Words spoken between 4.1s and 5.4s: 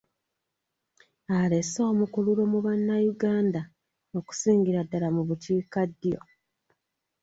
okusingira ddala mu